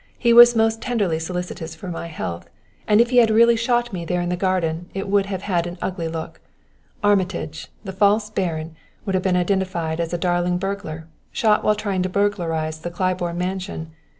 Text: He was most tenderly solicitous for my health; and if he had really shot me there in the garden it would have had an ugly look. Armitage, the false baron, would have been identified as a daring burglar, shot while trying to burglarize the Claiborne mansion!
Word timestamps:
He 0.17 0.33
was 0.33 0.55
most 0.55 0.81
tenderly 0.81 1.19
solicitous 1.19 1.75
for 1.75 1.87
my 1.87 2.07
health; 2.07 2.49
and 2.87 2.99
if 2.99 3.11
he 3.11 3.17
had 3.17 3.29
really 3.29 3.55
shot 3.55 3.93
me 3.93 4.03
there 4.03 4.19
in 4.19 4.29
the 4.29 4.35
garden 4.35 4.89
it 4.95 5.07
would 5.07 5.27
have 5.27 5.43
had 5.43 5.67
an 5.67 5.77
ugly 5.79 6.07
look. 6.07 6.41
Armitage, 7.03 7.67
the 7.83 7.91
false 7.93 8.31
baron, 8.31 8.75
would 9.05 9.13
have 9.13 9.23
been 9.23 9.37
identified 9.37 9.99
as 9.99 10.11
a 10.11 10.17
daring 10.17 10.57
burglar, 10.57 11.05
shot 11.31 11.63
while 11.63 11.75
trying 11.75 12.01
to 12.01 12.09
burglarize 12.09 12.79
the 12.79 12.89
Claiborne 12.89 13.37
mansion! 13.37 13.91